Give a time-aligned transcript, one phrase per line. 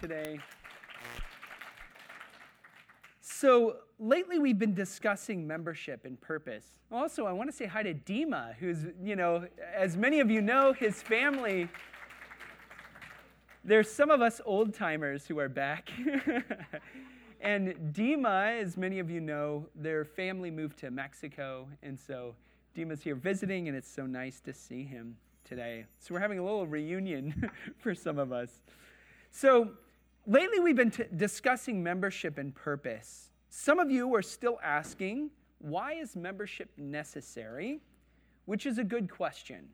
[0.00, 0.38] today.
[3.20, 6.78] So, lately we've been discussing membership and purpose.
[6.92, 10.42] Also, I want to say hi to Dima, who's, you know, as many of you
[10.42, 11.68] know, his family.
[13.64, 15.90] There's some of us old timers who are back.
[17.40, 21.68] and Dima, as many of you know, their family moved to Mexico.
[21.82, 22.34] And so
[22.76, 25.84] Dima's here visiting, and it's so nice to see him today.
[25.98, 28.60] So we're having a little reunion for some of us.
[29.30, 29.70] So
[30.26, 33.30] lately we've been t- discussing membership and purpose.
[33.48, 37.80] Some of you are still asking, why is membership necessary?
[38.44, 39.68] Which is a good question.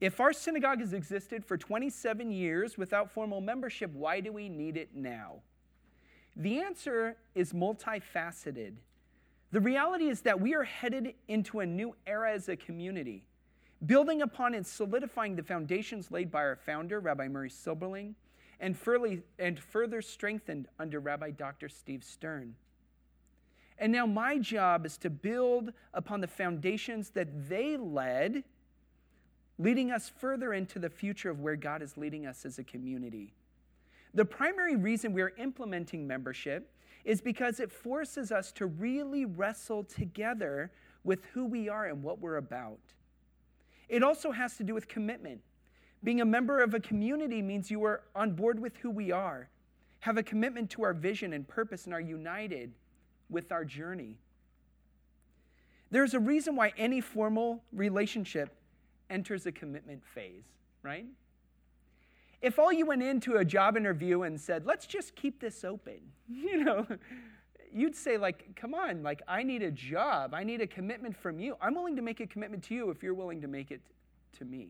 [0.00, 4.76] If our synagogue has existed for 27 years without formal membership, why do we need
[4.76, 5.36] it now?
[6.36, 8.74] The answer is multifaceted.
[9.52, 13.24] The reality is that we are headed into a new era as a community,
[13.86, 18.14] building upon and solidifying the foundations laid by our founder, Rabbi Murray Silberling,
[18.60, 21.68] and further, and further strengthened under Rabbi Dr.
[21.68, 22.54] Steve Stern.
[23.78, 28.44] And now my job is to build upon the foundations that they led,
[29.58, 33.34] leading us further into the future of where God is leading us as a community.
[34.14, 36.72] The primary reason we're implementing membership
[37.04, 40.72] is because it forces us to really wrestle together
[41.04, 42.80] with who we are and what we're about.
[43.88, 45.40] It also has to do with commitment.
[46.02, 49.48] Being a member of a community means you are on board with who we are,
[50.00, 52.72] have a commitment to our vision and purpose, and are united
[53.28, 54.16] with our journey.
[55.90, 58.56] There's a reason why any formal relationship
[59.10, 60.44] enters a commitment phase,
[60.82, 61.06] right?
[62.42, 65.98] if all you went into a job interview and said, let's just keep this open,
[66.28, 66.86] you know,
[67.72, 70.34] you'd say, like, come on, like, I need a job.
[70.34, 71.56] I need a commitment from you.
[71.60, 73.80] I'm willing to make a commitment to you if you're willing to make it
[74.38, 74.68] to me.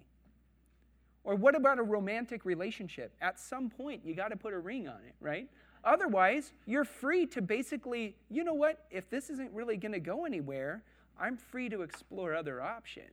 [1.27, 3.13] Or what about a romantic relationship?
[3.21, 5.49] At some point, you got to put a ring on it, right?
[5.83, 10.25] Otherwise, you're free to basically, you know what, if this isn't really going to go
[10.25, 10.85] anywhere,
[11.19, 13.11] I'm free to explore other options.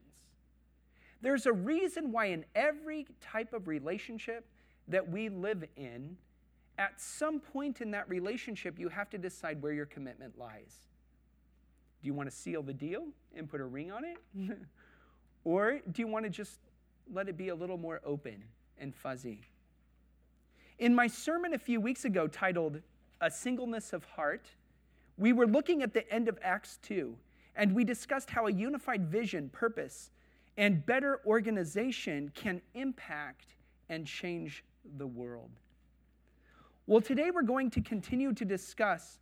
[1.21, 4.45] There's a reason why, in every type of relationship
[4.87, 6.15] that we live in,
[6.77, 10.75] at some point in that relationship, you have to decide where your commitment lies.
[12.03, 14.17] Do you want to seal the deal and put a ring on it?
[15.43, 16.59] or do you want to just
[17.11, 18.43] let it be a little more open
[18.77, 19.41] and fuzzy?
[20.79, 22.81] In my sermon a few weeks ago titled
[23.21, 24.47] A Singleness of Heart,
[25.17, 27.15] we were looking at the end of Acts 2,
[27.55, 30.11] and we discussed how a unified vision, purpose,
[30.57, 33.55] and better organization can impact
[33.89, 34.63] and change
[34.97, 35.51] the world.
[36.85, 39.19] Well, today we're going to continue to discuss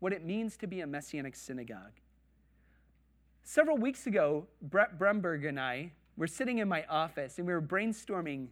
[0.00, 1.92] what it means to be a messianic synagogue.
[3.42, 7.62] Several weeks ago, Brett Bremberg and I were sitting in my office and we were
[7.62, 8.48] brainstorming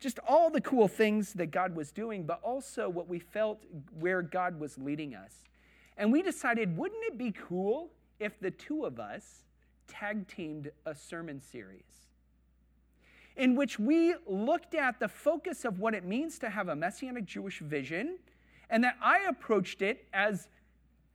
[0.00, 3.62] just all the cool things that God was doing, but also what we felt
[3.98, 5.44] where God was leading us.
[5.96, 9.44] And we decided, wouldn't it be cool if the two of us
[9.86, 12.04] tag teamed a sermon series
[13.36, 17.24] in which we looked at the focus of what it means to have a messianic
[17.24, 18.18] Jewish vision,
[18.70, 20.48] and that I approached it as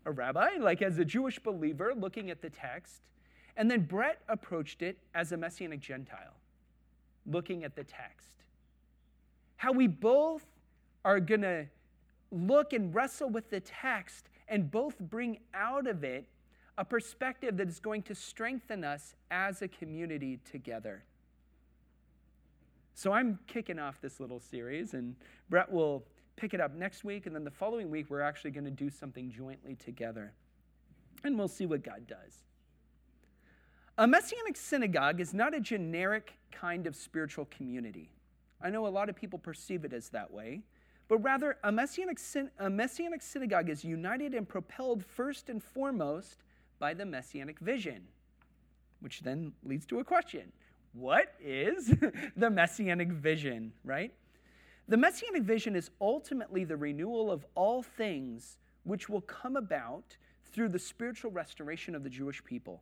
[0.05, 3.01] a rabbi, like as a Jewish believer looking at the text,
[3.59, 6.37] and then Brett approached it as a messianic Gentile
[7.25, 8.45] looking at the text.
[9.57, 10.45] How we both
[11.03, 11.65] are going to
[12.31, 16.25] look and wrestle with the text and both bring out of it
[16.77, 21.03] a perspective that is going to strengthen us as a community together.
[22.93, 25.15] So I'm kicking off this little series, and
[25.49, 26.05] Brett will
[26.37, 28.89] pick it up next week, and then the following week, we're actually going to do
[28.89, 30.31] something jointly together.
[31.25, 32.45] And we'll see what God does.
[33.99, 38.13] A messianic synagogue is not a generic kind of spiritual community.
[38.61, 40.61] I know a lot of people perceive it as that way,
[41.09, 42.17] but rather, a messianic,
[42.59, 46.43] a messianic synagogue is united and propelled first and foremost
[46.79, 48.07] by the messianic vision,
[49.01, 50.53] which then leads to a question
[50.93, 51.93] What is
[52.37, 54.13] the messianic vision, right?
[54.87, 60.15] The messianic vision is ultimately the renewal of all things which will come about
[60.53, 62.81] through the spiritual restoration of the Jewish people.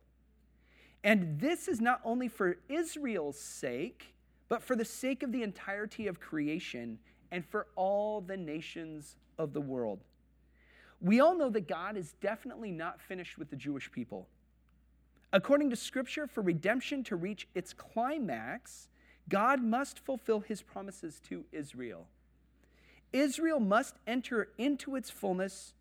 [1.04, 4.14] And this is not only for Israel's sake,
[4.48, 6.98] but for the sake of the entirety of creation
[7.30, 10.00] and for all the nations of the world.
[11.00, 14.26] We all know that God is definitely not finished with the Jewish people.
[15.32, 18.88] According to Scripture, for redemption to reach its climax,
[19.28, 22.06] God must fulfill his promises to Israel.
[23.12, 25.74] Israel must enter into its fullness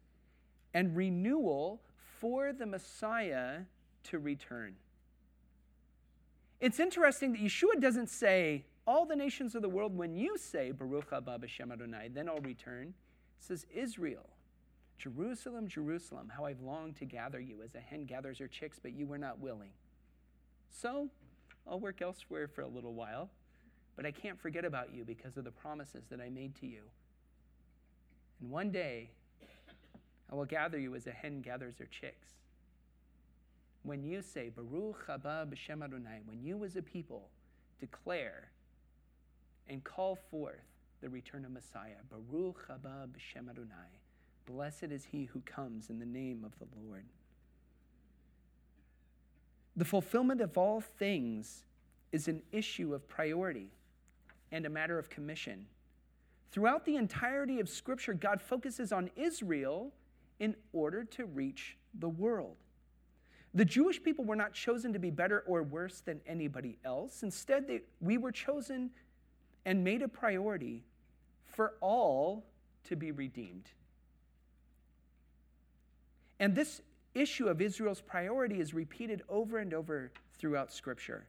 [0.74, 1.82] and renewal
[2.20, 3.62] for the Messiah
[4.04, 4.76] to return.
[6.60, 10.72] It's interesting that Yeshua doesn't say, all the nations of the world, when you say,
[10.72, 12.94] Baruch haba b'shem Adonai, then I'll return.
[13.40, 14.30] It says, Israel,
[14.98, 18.94] Jerusalem, Jerusalem, how I've longed to gather you as a hen gathers her chicks, but
[18.94, 19.72] you were not willing.
[20.70, 21.10] So
[21.70, 23.30] I'll work elsewhere for a little while,
[23.96, 26.82] but I can't forget about you because of the promises that I made to you.
[28.42, 29.12] And one day,
[30.32, 32.30] I will gather you as a hen gathers her chicks.
[33.84, 37.30] When you say, Baruch haba b'shem Adonai, when you as a people
[37.80, 38.52] declare
[39.68, 40.66] and call forth
[41.02, 44.02] the return of Messiah, Baruch haba b'shem Adonai,
[44.46, 47.06] blessed is he who comes in the name of the Lord.
[49.76, 51.64] The fulfillment of all things
[52.12, 53.70] is an issue of priority
[54.52, 55.68] and a matter of commission.
[56.52, 59.92] Throughout the entirety of Scripture, God focuses on Israel
[60.40, 62.56] in order to reach the world.
[63.54, 67.24] The Jewish people were not chosen to be better or worse than anybody else.
[67.24, 68.92] Instead, they, we were chosen
[69.66, 70.84] and made a priority
[71.46, 72.46] for all
[72.86, 73.72] to be redeemed.
[76.40, 76.82] And this
[77.16, 81.26] issue of Israel's priority is repeated over and over throughout Scripture.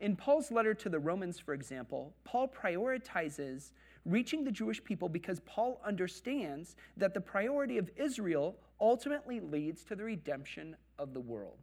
[0.00, 3.70] In Paul's letter to the Romans, for example, Paul prioritizes
[4.04, 9.96] reaching the Jewish people because Paul understands that the priority of Israel ultimately leads to
[9.96, 11.58] the redemption of the world.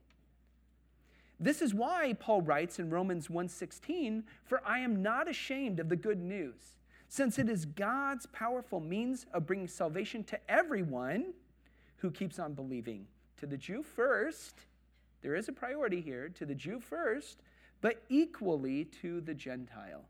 [1.39, 5.95] This is why Paul writes in Romans 1:16, "For I am not ashamed of the
[5.95, 6.77] good news,
[7.07, 11.33] since it is God's powerful means of bringing salvation to everyone
[11.97, 13.07] who keeps on believing.
[13.37, 14.67] To the Jew first,
[15.21, 17.41] there is a priority here, to the Jew first,
[17.81, 20.05] but equally to the Gentile."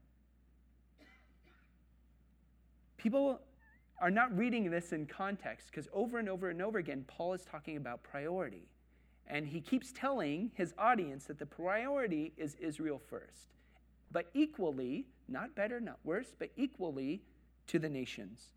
[2.98, 3.42] People
[4.02, 7.46] are not reading this in context because over and over and over again, Paul is
[7.46, 8.68] talking about priority.
[9.28, 13.54] And he keeps telling his audience that the priority is Israel first,
[14.12, 17.22] but equally, not better, not worse, but equally
[17.68, 18.50] to the nations.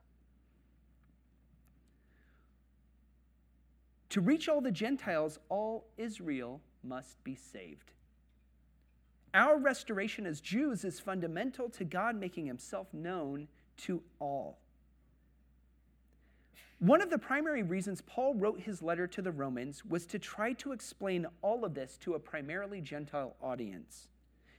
[4.09, 7.93] To reach all the Gentiles, all Israel must be saved.
[9.35, 13.49] Our restoration as Jews is fundamental to God making himself known
[13.79, 14.59] to all.
[16.81, 20.53] One of the primary reasons Paul wrote his letter to the Romans was to try
[20.55, 24.09] to explain all of this to a primarily Gentile audience,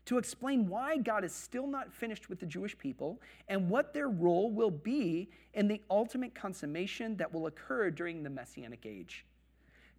[0.06, 4.10] to explain why God is still not finished with the Jewish people and what their
[4.10, 9.26] role will be in the ultimate consummation that will occur during the Messianic age.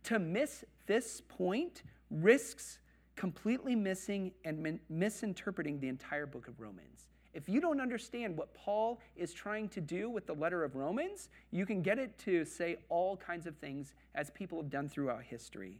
[0.05, 2.79] To miss this point risks
[3.15, 7.07] completely missing and misinterpreting the entire book of Romans.
[7.37, 11.29] If you don't understand what Paul is trying to do with the letter of Romans,
[11.51, 15.23] you can get it to say all kinds of things as people have done throughout
[15.23, 15.79] history.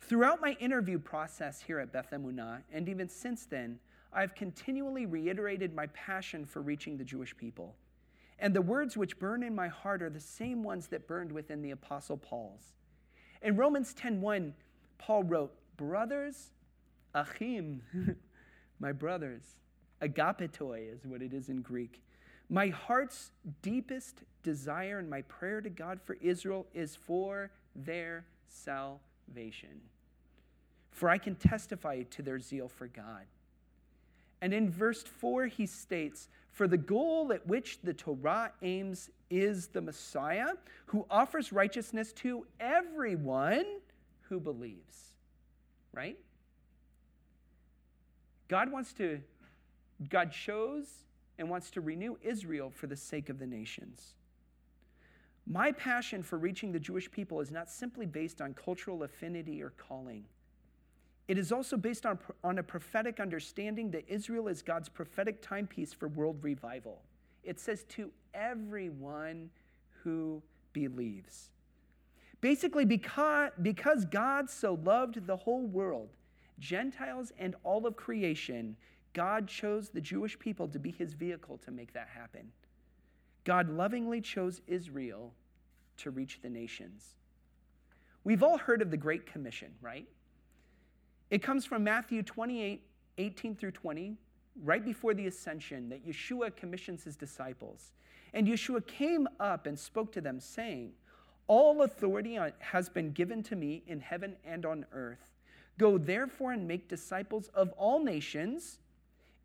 [0.00, 3.80] Throughout my interview process here at Beth Emunah, and even since then,
[4.12, 7.74] I've continually reiterated my passion for reaching the Jewish people.
[8.38, 11.62] And the words which burn in my heart are the same ones that burned within
[11.62, 12.74] the apostle Paul's.
[13.42, 14.54] In Romans 10:1,
[14.98, 16.52] Paul wrote, "Brothers,
[17.12, 17.82] achim,
[18.78, 19.56] my brothers,
[20.02, 22.02] Agapetoi is what it is in Greek.
[22.48, 23.30] My heart's
[23.62, 29.80] deepest desire and my prayer to God for Israel is for their salvation.
[30.90, 33.24] For I can testify to their zeal for God.
[34.40, 39.68] And in verse 4, he states, For the goal at which the Torah aims is
[39.68, 40.52] the Messiah
[40.86, 43.64] who offers righteousness to everyone
[44.22, 45.16] who believes.
[45.92, 46.18] Right?
[48.48, 49.20] God wants to
[50.08, 51.04] God chose
[51.38, 54.14] and wants to renew Israel for the sake of the nations.
[55.46, 59.70] My passion for reaching the Jewish people is not simply based on cultural affinity or
[59.70, 60.24] calling.
[61.26, 65.92] It is also based on, on a prophetic understanding that Israel is God's prophetic timepiece
[65.92, 67.02] for world revival.
[67.44, 69.50] It says, to everyone
[70.02, 71.50] who believes.
[72.40, 76.10] Basically, because, because God so loved the whole world,
[76.58, 78.76] Gentiles and all of creation,
[79.18, 82.52] God chose the Jewish people to be his vehicle to make that happen.
[83.42, 85.34] God lovingly chose Israel
[85.96, 87.16] to reach the nations.
[88.22, 90.06] We've all heard of the Great Commission, right?
[91.30, 92.80] It comes from Matthew 28
[93.18, 94.16] 18 through 20,
[94.62, 97.90] right before the ascension, that Yeshua commissions his disciples.
[98.34, 100.92] And Yeshua came up and spoke to them, saying,
[101.48, 105.32] All authority has been given to me in heaven and on earth.
[105.76, 108.78] Go therefore and make disciples of all nations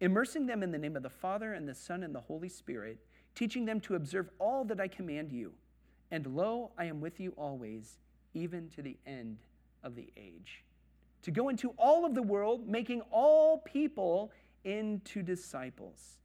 [0.03, 2.99] immersing them in the name of the Father and the Son and the Holy Spirit,
[3.35, 5.53] teaching them to observe all that I command you.
[6.11, 7.99] And lo, I am with you always,
[8.33, 9.37] even to the end
[9.81, 10.65] of the age.
[11.21, 14.33] To go into all of the world, making all people
[14.65, 16.17] into disciples.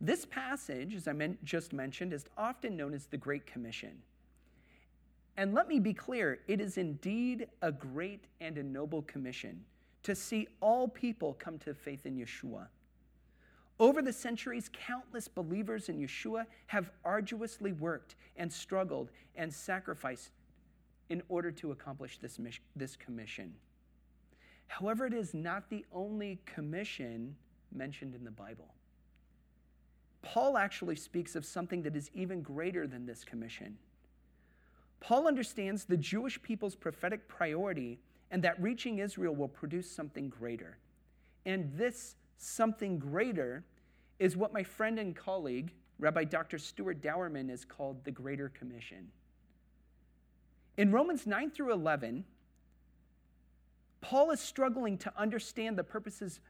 [0.00, 1.14] This passage, as I
[1.44, 4.02] just mentioned, is often known as the Great Commission.
[5.36, 9.64] And let me be clear, it is indeed a great and a noble commission
[10.02, 12.68] to see all people come to faith in Yeshua.
[13.78, 20.30] Over the centuries, countless believers in Yeshua have arduously worked and struggled and sacrificed
[21.08, 23.54] in order to accomplish this, mission, this commission.
[24.68, 27.34] However, it is not the only commission
[27.72, 28.74] mentioned in the Bible.
[30.22, 33.78] Paul actually speaks of something that is even greater than this commission.
[35.00, 37.98] Paul understands the Jewish people's prophetic priority
[38.30, 40.78] and that reaching Israel will produce something greater.
[41.46, 43.64] And this something greater
[44.18, 46.58] is what my friend and colleague, Rabbi Dr.
[46.58, 49.08] Stuart Dauermann, has called the Greater Commission.
[50.76, 52.24] In Romans 9 through 11,
[54.00, 56.40] Paul is struggling to understand the purposes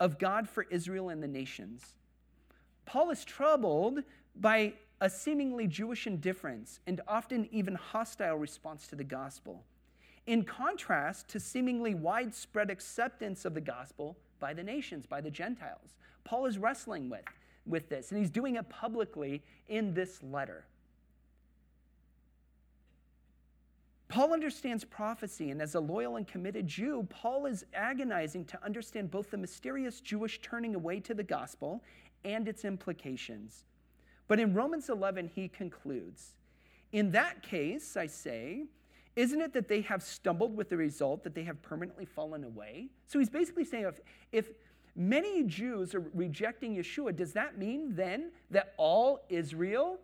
[0.00, 1.94] of God for Israel and the nations.
[2.86, 4.02] Paul is troubled
[4.36, 9.64] by a seemingly Jewish indifference and often even hostile response to the gospel,
[10.26, 15.96] in contrast to seemingly widespread acceptance of the gospel by the nations, by the Gentiles.
[16.24, 17.24] Paul is wrestling with,
[17.66, 20.64] with this, and he's doing it publicly in this letter.
[24.08, 29.10] Paul understands prophecy, and as a loyal and committed Jew, Paul is agonizing to understand
[29.10, 31.82] both the mysterious Jewish turning away to the gospel
[32.24, 33.64] and its implications.
[34.28, 36.34] But in Romans 11, he concludes
[36.92, 38.66] In that case, I say,
[39.16, 42.88] isn't it that they have stumbled with the result that they have permanently fallen away?
[43.06, 44.00] So he's basically saying if,
[44.32, 44.52] if
[44.96, 50.00] many Jews are rejecting Yeshua, does that mean then that all Israel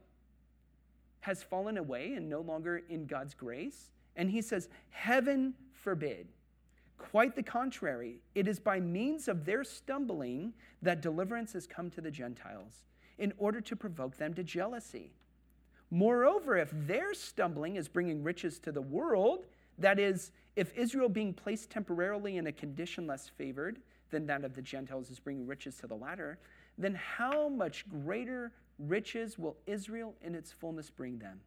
[1.21, 3.91] has fallen away and no longer in God's grace?
[4.15, 6.29] And he says, Heaven forbid.
[6.97, 8.21] Quite the contrary.
[8.35, 10.53] It is by means of their stumbling
[10.83, 12.85] that deliverance has come to the Gentiles
[13.19, 15.13] in order to provoke them to jealousy.
[15.91, 19.47] Moreover, if their stumbling is bringing riches to the world,
[19.79, 23.81] that is, if Israel being placed temporarily in a condition less favored
[24.11, 26.39] than that of the Gentiles is bringing riches to the latter,
[26.79, 31.41] then how much greater riches will Israel in its fullness bring them?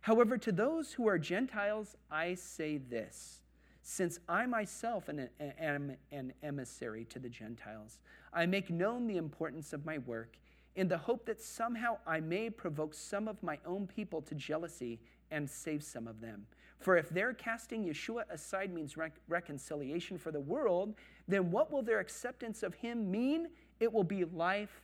[0.00, 3.42] However, to those who are Gentiles, I say this
[3.82, 7.98] since I myself am an emissary to the Gentiles,
[8.32, 10.36] I make known the importance of my work
[10.78, 15.00] in the hope that somehow I may provoke some of my own people to jealousy
[15.32, 16.46] and save some of them.
[16.78, 20.94] For if their casting Yeshua aside means rec- reconciliation for the world,
[21.26, 23.48] then what will their acceptance of him mean?
[23.80, 24.82] It will be life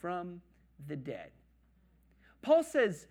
[0.00, 0.40] from
[0.88, 1.28] the dead.
[2.40, 3.06] Paul says,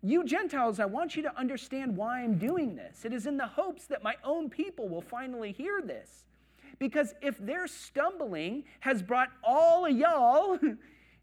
[0.00, 3.04] you Gentiles, I want you to understand why I'm doing this.
[3.04, 6.24] It is in the hopes that my own people will finally hear this.
[6.78, 10.58] Because if their stumbling has brought all of y'all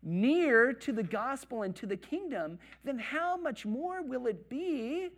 [0.01, 5.10] near to the gospel and to the kingdom, then how much more will it be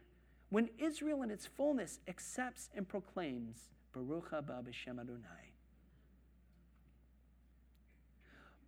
[0.50, 5.52] when Israel in its fullness accepts and proclaims Baruch haba b'shem Adonai?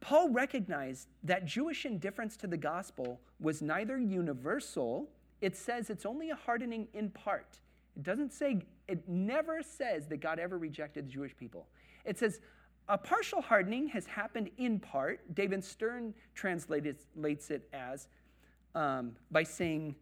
[0.04, 6.30] Paul recognized that Jewish indifference to the gospel was neither universal, it says it's only
[6.30, 7.60] a hardening in part.
[7.96, 11.68] It doesn't say, it never says that God ever rejected the Jewish people.
[12.04, 12.42] It says
[12.90, 15.22] a partial hardening has happened in part.
[15.36, 18.08] David Stern translates it as
[18.76, 19.96] um, by saying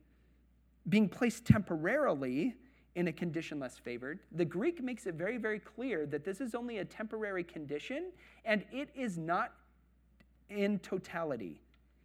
[0.90, 2.56] being placed temporarily
[2.96, 4.20] in a condition less favored.
[4.34, 8.12] The Greek makes it very, very clear that this is only a temporary condition
[8.46, 9.54] and it is not
[10.50, 11.62] in totality.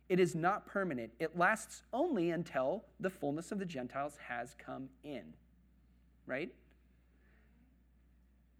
[0.08, 1.10] It is not permanent.
[1.18, 5.24] It lasts only until the fullness of the Gentiles has come in.
[6.26, 6.52] Right?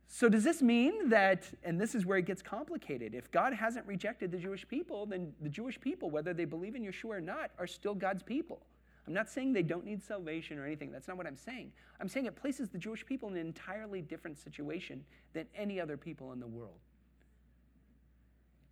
[0.09, 3.87] So, does this mean that, and this is where it gets complicated, if God hasn't
[3.87, 7.51] rejected the Jewish people, then the Jewish people, whether they believe in Yeshua or not,
[7.59, 8.61] are still God's people?
[9.07, 10.91] I'm not saying they don't need salvation or anything.
[10.91, 11.73] That's not what I'm saying.
[12.01, 15.97] I'm saying it places the Jewish people in an entirely different situation than any other
[15.97, 16.79] people in the world.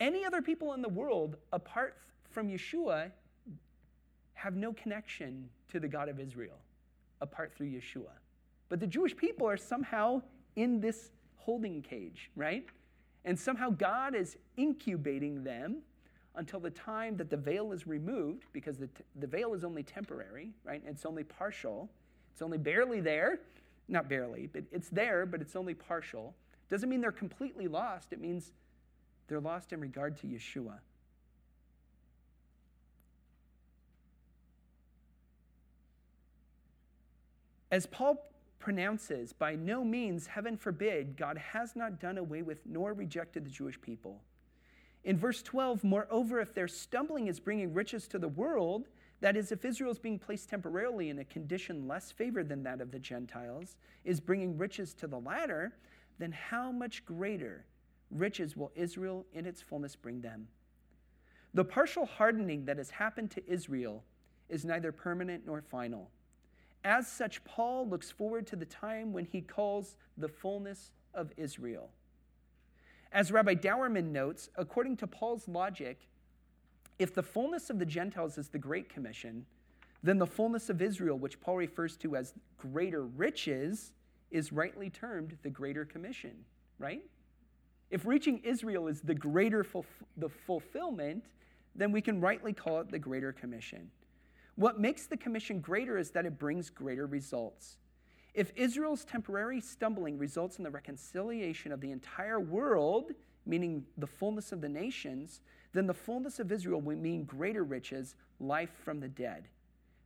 [0.01, 1.97] Any other people in the world, apart
[2.31, 3.13] from Yeshua,
[4.35, 6.59] have no connection to the God of Israel,
[7.21, 8.11] apart through Yeshua.
[8.69, 10.23] But the Jewish people are somehow
[10.57, 11.11] in this
[11.45, 12.65] holding cage, right?
[13.27, 15.83] And somehow God is incubating them
[16.37, 19.83] until the time that the veil is removed, because the, t- the veil is only
[19.83, 20.83] temporary, right?
[20.87, 21.91] It's only partial.
[22.33, 23.41] It's only barely there.
[23.89, 26.35] Not barely, but it's there, but it's only partial.
[26.71, 28.13] Doesn't mean they're completely lost.
[28.13, 28.53] It means
[29.29, 30.79] they're lost in regard to Yeshua.
[37.71, 42.93] As Paul pronounces, By no means, heaven forbid, God has not done away with nor
[42.93, 44.23] rejected the Jewish people.
[45.05, 48.89] In verse 12, moreover, if their stumbling is bringing riches to the world,
[49.21, 52.81] that is, if Israel is being placed temporarily in a condition less favored than that
[52.81, 55.73] of the Gentiles, is bringing riches to the latter,
[56.19, 57.67] then how much greater
[58.11, 60.49] riches will Israel in its fullness bring them?
[61.53, 64.05] The partial hardening that has happened to Israel
[64.49, 66.11] is neither permanent nor final.
[66.85, 71.91] As such, Paul looks forward to the time when he calls the fullness of Israel.
[73.11, 76.01] As Rabbi Dauermann notes, according to Paul's logic,
[76.99, 79.47] if the fullness of the Gentiles is the Great Commission,
[80.03, 83.93] then the fullness of Israel, which Paul refers to as greater riches,
[84.31, 86.33] is rightly termed the Greater Commission,
[86.79, 87.03] right?
[87.91, 89.87] If reaching Israel is the greater ful-
[90.17, 91.25] the fulfillment,
[91.75, 93.91] then we can rightly call it the Greater Commission.
[94.57, 97.79] What makes the commission greater is that it brings greater results.
[98.35, 103.13] If Israel's temporary stumbling results in the reconciliation of the entire world,
[103.47, 105.41] meaning the fullness of the nations,
[105.73, 109.49] then the fullness of Israel will mean greater riches, life from the dead,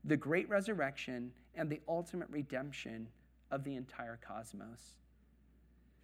[0.05, 3.09] the great resurrection, and the ultimate redemption
[3.51, 4.97] of the entire cosmos.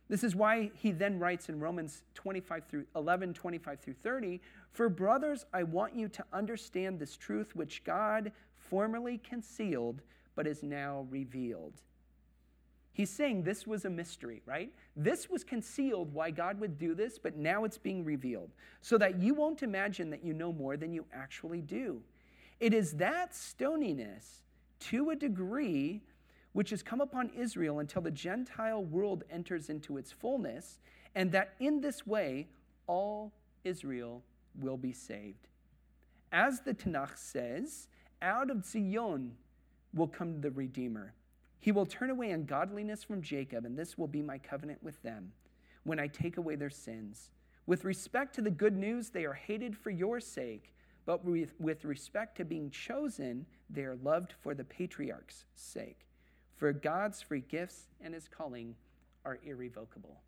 [0.08, 4.88] This is why he then writes in Romans 25 through 11, 25 through 30, For
[4.88, 10.02] brothers, I want you to understand this truth which God formerly concealed,
[10.34, 11.80] but is now revealed.
[12.92, 14.72] He's saying this was a mystery, right?
[14.94, 18.50] This was concealed why God would do this, but now it's being revealed,
[18.82, 22.02] so that you won't imagine that you know more than you actually do.
[22.60, 24.42] It is that stoniness,
[24.90, 26.02] to a degree,
[26.54, 30.78] which has come upon Israel until the Gentile world enters into its fullness,
[31.14, 32.48] and that in this way
[32.86, 33.32] all
[33.64, 34.22] Israel
[34.58, 35.48] will be saved.
[36.32, 37.88] As the Tanakh says,
[38.22, 39.32] out of Zion
[39.92, 41.12] will come the Redeemer.
[41.60, 45.32] He will turn away ungodliness from Jacob, and this will be my covenant with them
[45.82, 47.30] when I take away their sins.
[47.66, 50.72] With respect to the good news, they are hated for your sake,
[51.04, 56.06] but with, with respect to being chosen, they are loved for the patriarch's sake.
[56.56, 58.74] For God's free gifts and his calling
[59.24, 60.20] are irrevocable.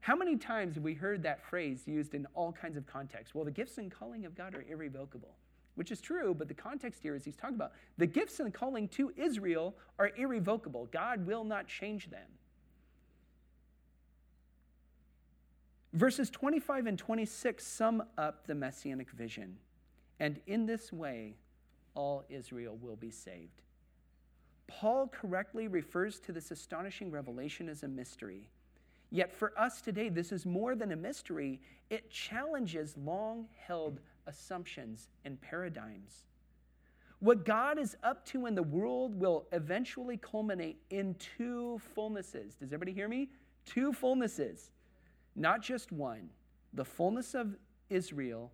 [0.00, 3.34] How many times have we heard that phrase used in all kinds of contexts?
[3.34, 5.34] Well, the gifts and calling of God are irrevocable,
[5.74, 8.88] which is true, but the context here is he's talking about the gifts and calling
[8.88, 10.88] to Israel are irrevocable.
[10.92, 12.28] God will not change them.
[15.92, 19.56] Verses 25 and 26 sum up the messianic vision.
[20.20, 21.34] And in this way,
[21.94, 23.62] all Israel will be saved.
[24.68, 28.48] Paul correctly refers to this astonishing revelation as a mystery.
[29.10, 35.08] Yet for us today, this is more than a mystery, it challenges long held assumptions
[35.24, 36.26] and paradigms.
[37.20, 42.58] What God is up to in the world will eventually culminate in two fullnesses.
[42.58, 43.30] Does everybody hear me?
[43.64, 44.70] Two fullnesses,
[45.34, 46.28] not just one
[46.74, 47.56] the fullness of
[47.88, 48.52] Israel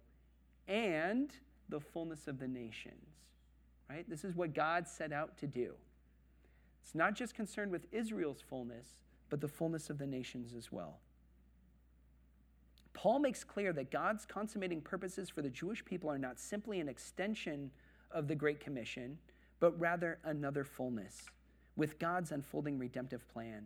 [0.68, 1.32] and
[1.68, 3.08] the fullness of the nations.
[3.90, 4.08] Right?
[4.08, 5.74] This is what God set out to do.
[6.84, 8.86] It's not just concerned with Israel's fullness,
[9.30, 10.98] but the fullness of the nations as well.
[12.92, 16.88] Paul makes clear that God's consummating purposes for the Jewish people are not simply an
[16.90, 17.70] extension
[18.10, 19.16] of the Great Commission,
[19.60, 21.24] but rather another fullness
[21.74, 23.64] with God's unfolding redemptive plan.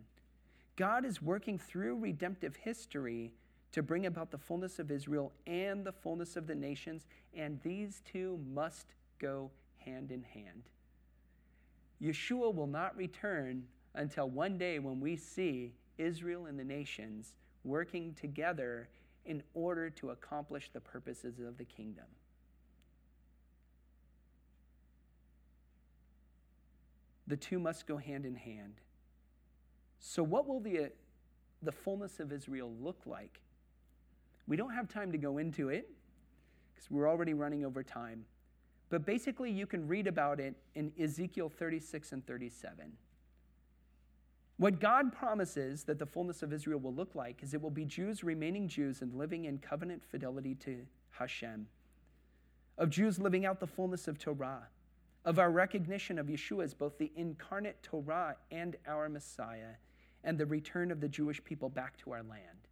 [0.77, 3.33] God is working through redemptive history
[3.73, 7.05] to bring about the fullness of Israel and the fullness of the nations,
[7.35, 10.63] and these two must go hand in hand.
[12.01, 13.63] Yeshua will not return
[13.95, 17.33] until one day when we see Israel and the nations
[17.63, 18.89] working together
[19.25, 22.05] in order to accomplish the purposes of the kingdom.
[27.27, 28.75] The two must go hand in hand.
[29.99, 30.91] So, what will the,
[31.61, 33.39] the fullness of Israel look like?
[34.47, 35.91] We don't have time to go into it
[36.73, 38.25] because we're already running over time.
[38.89, 42.91] But basically, you can read about it in Ezekiel 36 and 37.
[44.57, 47.85] What God promises that the fullness of Israel will look like is it will be
[47.85, 51.67] Jews remaining Jews and living in covenant fidelity to Hashem,
[52.77, 54.67] of Jews living out the fullness of Torah,
[55.23, 59.75] of our recognition of Yeshua as both the incarnate Torah and our Messiah,
[60.23, 62.67] and the return of the Jewish people back to our land.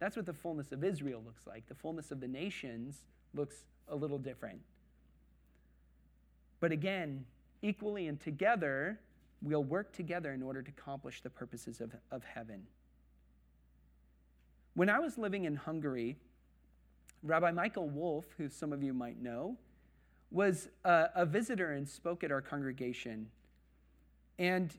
[0.00, 1.66] That's what the fullness of Israel looks like.
[1.68, 4.60] The fullness of the nations looks a little different.
[6.60, 7.24] But again,
[7.62, 8.98] equally and together,
[9.42, 12.66] we'll work together in order to accomplish the purposes of, of heaven.
[14.74, 16.16] When I was living in Hungary,
[17.22, 19.56] Rabbi Michael Wolf, who some of you might know,
[20.30, 23.28] was a, a visitor and spoke at our congregation.
[24.38, 24.76] And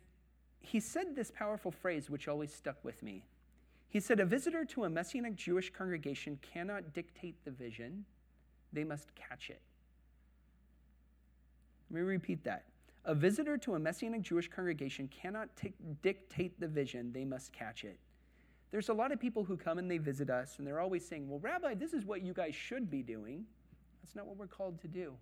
[0.62, 3.24] he said this powerful phrase, which always stuck with me.
[3.90, 8.06] He said, A visitor to a Messianic Jewish congregation cannot dictate the vision,
[8.72, 9.62] they must catch it.
[11.90, 12.66] Let me repeat that.
[13.06, 17.84] A visitor to a Messianic Jewish congregation cannot t- dictate the vision, they must catch
[17.84, 17.98] it.
[18.72, 21.28] There's a lot of people who come and they visit us, and they're always saying,
[21.28, 23.46] Well, Rabbi, this is what you guys should be doing.
[24.04, 25.14] That's not what we're called to do.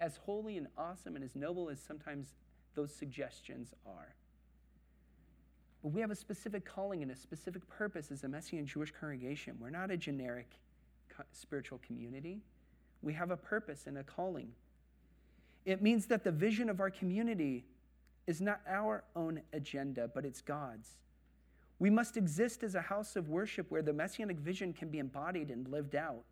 [0.00, 2.34] As holy and awesome and as noble as sometimes
[2.74, 4.14] those suggestions are.
[5.82, 9.56] But we have a specific calling and a specific purpose as a Messianic Jewish congregation.
[9.60, 10.58] We're not a generic
[11.32, 12.40] spiritual community.
[13.02, 14.50] We have a purpose and a calling.
[15.68, 17.66] It means that the vision of our community
[18.26, 20.96] is not our own agenda, but it's God's.
[21.78, 25.50] We must exist as a house of worship where the messianic vision can be embodied
[25.50, 26.24] and lived out.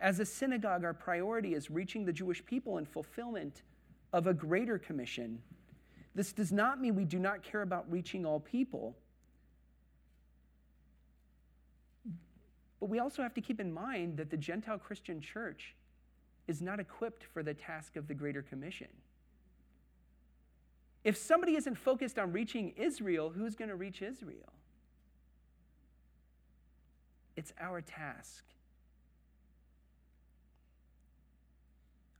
[0.00, 3.62] As a synagogue, our priority is reaching the Jewish people in fulfillment
[4.12, 5.40] of a greater commission.
[6.16, 8.96] This does not mean we do not care about reaching all people.
[12.80, 15.76] But we also have to keep in mind that the Gentile Christian church
[16.50, 18.88] is not equipped for the task of the Greater Commission.
[21.04, 24.52] If somebody isn't focused on reaching Israel, who's going to reach Israel?
[27.36, 28.44] It's our task.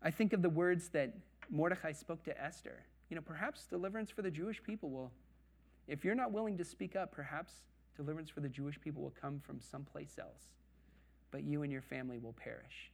[0.01, 1.13] I think of the words that
[1.51, 2.85] Mordecai spoke to Esther.
[3.11, 5.11] You know, perhaps deliverance for the Jewish people will,
[5.89, 7.53] if you're not willing to speak up, perhaps
[7.97, 10.55] deliverance for the Jewish people will come from someplace else,
[11.33, 12.93] but you and your family will perish.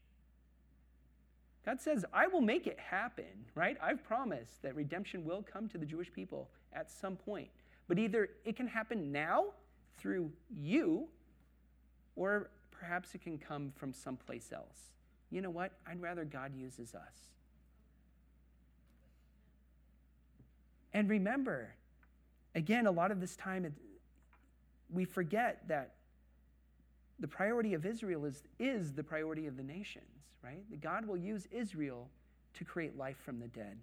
[1.67, 3.25] God says, I will make it happen,
[3.57, 3.77] right?
[3.83, 7.49] I've promised that redemption will come to the Jewish people at some point.
[7.89, 9.47] But either it can happen now
[9.99, 11.09] through you,
[12.15, 14.93] or perhaps it can come from someplace else.
[15.31, 15.73] You know what?
[15.89, 17.33] I'd rather God uses us.
[20.95, 21.75] And remember,
[22.55, 23.75] again, a lot of this time,
[24.89, 25.95] we forget that
[27.19, 30.69] the priority of Israel is, is the priority of the nations right?
[30.71, 32.09] That God will use Israel
[32.55, 33.79] to create life from the dead.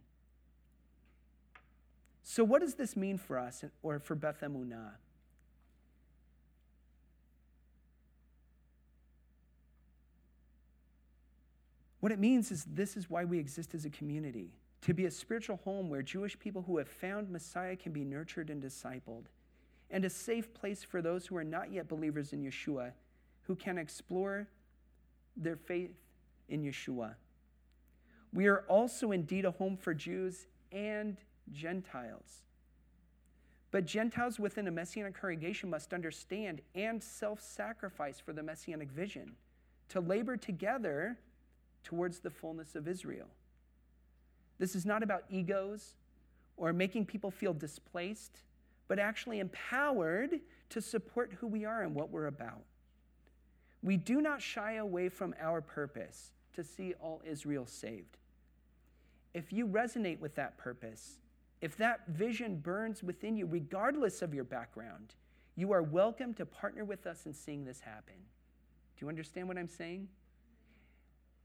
[2.24, 4.92] So, what does this mean for us or for Beth Emunah?
[12.00, 15.12] What it means is this is why we exist as a community to be a
[15.12, 19.26] spiritual home where Jewish people who have found Messiah can be nurtured and discipled,
[19.90, 22.92] and a safe place for those who are not yet believers in Yeshua
[23.44, 24.48] who can explore
[25.38, 25.92] their faith
[26.50, 27.16] in Yeshua.
[28.34, 31.18] We are also indeed a home for Jews and
[31.52, 32.44] Gentiles.
[33.72, 39.36] But Gentiles within a messianic congregation must understand and self sacrifice for the messianic vision
[39.90, 41.18] to labor together
[41.84, 43.28] towards the fullness of Israel.
[44.60, 45.96] This is not about egos
[46.56, 48.42] or making people feel displaced,
[48.88, 52.64] but actually empowered to support who we are and what we're about.
[53.84, 58.18] We do not shy away from our purpose to see all Israel saved.
[59.34, 61.20] If you resonate with that purpose,
[61.62, 65.16] if that vision burns within you, regardless of your background,
[65.56, 68.16] you are welcome to partner with us in seeing this happen.
[68.98, 70.08] Do you understand what I'm saying?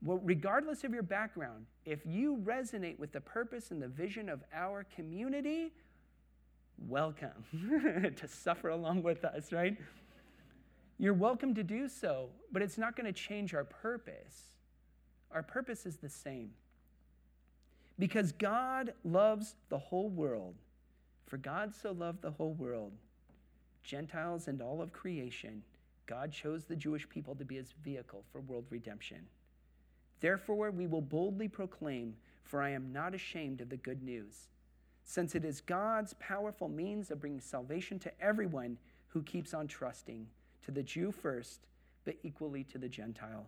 [0.00, 4.44] Well, regardless of your background, if you resonate with the purpose and the vision of
[4.54, 5.72] our community,
[6.86, 7.44] welcome
[8.16, 9.76] to suffer along with us, right?
[10.98, 14.56] You're welcome to do so, but it's not going to change our purpose.
[15.30, 16.50] Our purpose is the same.
[17.98, 20.54] Because God loves the whole world.
[21.26, 22.92] For God so loved the whole world,
[23.84, 25.62] Gentiles and all of creation,
[26.06, 29.18] God chose the Jewish people to be his vehicle for world redemption.
[30.20, 34.48] Therefore, we will boldly proclaim, For I am not ashamed of the good news,
[35.04, 40.26] since it is God's powerful means of bringing salvation to everyone who keeps on trusting,
[40.64, 41.66] to the Jew first,
[42.04, 43.46] but equally to the Gentile.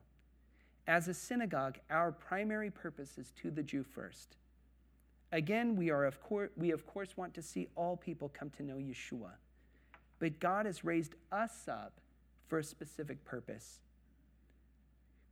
[0.87, 4.37] As a synagogue, our primary purpose is to the Jew first.
[5.33, 8.63] Again, we, are of course, we of course want to see all people come to
[8.63, 9.31] know Yeshua.
[10.19, 11.93] But God has raised us up
[12.49, 13.79] for a specific purpose.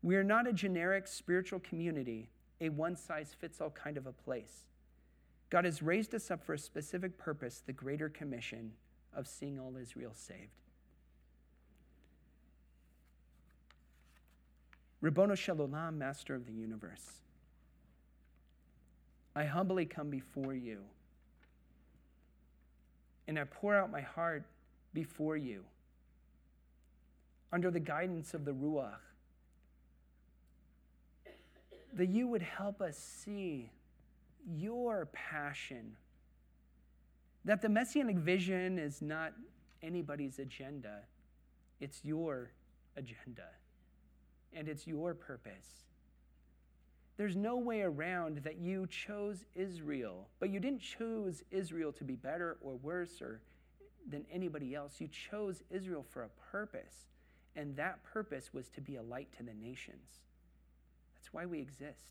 [0.02, 4.12] We are not a generic spiritual community, a one size fits all kind of a
[4.12, 4.64] place.
[5.50, 8.72] God has raised us up for a specific purpose, the greater commission
[9.14, 10.67] of seeing all Israel saved.
[15.02, 17.20] Ribbono Shel Master of the universe,
[19.36, 20.80] I humbly come before you
[23.28, 24.44] and I pour out my heart
[24.94, 25.62] before you
[27.52, 28.98] under the guidance of the Ruach,
[31.92, 33.70] that you would help us see
[34.56, 35.96] your passion,
[37.44, 39.32] That the messianic vision is not
[39.82, 41.02] anybody's agenda,
[41.80, 42.50] it's your
[42.96, 43.48] agenda,
[44.58, 45.86] and it's your purpose.
[47.16, 52.16] There's no way around that you chose Israel, but you didn't choose Israel to be
[52.16, 53.40] better or worse or
[54.10, 54.94] than anybody else.
[54.98, 57.06] You chose Israel for a purpose,
[57.56, 60.22] and that purpose was to be a light to the nations.
[61.14, 62.10] That's why we exist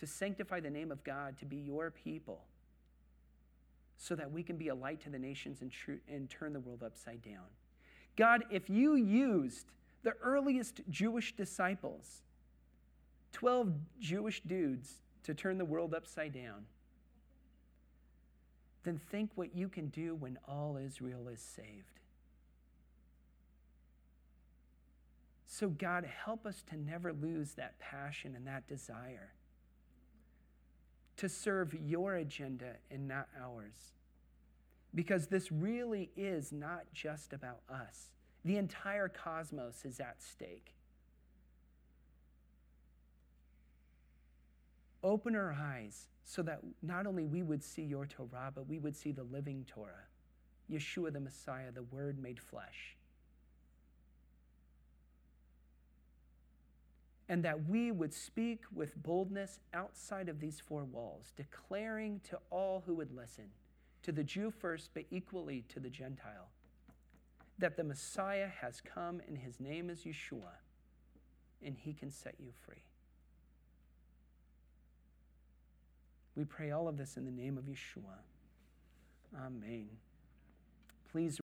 [0.00, 2.42] to sanctify the name of God, to be your people,
[3.96, 6.60] so that we can be a light to the nations and, tr- and turn the
[6.60, 7.44] world upside down.
[8.16, 9.66] God, if you used
[10.02, 12.22] the earliest Jewish disciples,
[13.32, 16.66] 12 Jewish dudes, to turn the world upside down,
[18.84, 22.00] then think what you can do when all Israel is saved.
[25.46, 29.34] So, God, help us to never lose that passion and that desire
[31.18, 33.92] to serve your agenda and not ours.
[34.94, 38.10] Because this really is not just about us,
[38.44, 40.74] the entire cosmos is at stake.
[45.04, 48.96] Open our eyes so that not only we would see your Torah, but we would
[48.96, 50.06] see the living Torah,
[50.70, 52.96] Yeshua the Messiah, the Word made flesh.
[57.28, 62.82] And that we would speak with boldness outside of these four walls, declaring to all
[62.86, 63.46] who would listen,
[64.02, 66.50] to the Jew first, but equally to the Gentile,
[67.62, 70.50] that the Messiah has come and his name is Yeshua,
[71.64, 72.82] and he can set you free.
[76.34, 78.18] We pray all of this in the name of Yeshua.
[79.46, 79.90] Amen.
[81.12, 81.40] Please